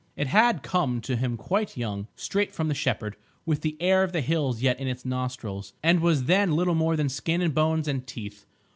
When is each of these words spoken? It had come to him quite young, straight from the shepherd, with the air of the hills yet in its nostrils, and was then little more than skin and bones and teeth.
It 0.15 0.25
had 0.25 0.63
come 0.63 0.99
to 1.01 1.15
him 1.15 1.37
quite 1.37 1.77
young, 1.77 2.07
straight 2.15 2.51
from 2.55 2.69
the 2.69 2.73
shepherd, 2.73 3.15
with 3.45 3.61
the 3.61 3.77
air 3.79 4.01
of 4.01 4.13
the 4.13 4.21
hills 4.21 4.59
yet 4.63 4.79
in 4.79 4.87
its 4.87 5.05
nostrils, 5.05 5.73
and 5.83 5.99
was 5.99 6.23
then 6.23 6.55
little 6.55 6.73
more 6.73 6.95
than 6.95 7.07
skin 7.07 7.39
and 7.39 7.53
bones 7.53 7.87
and 7.87 8.07
teeth. 8.07 8.47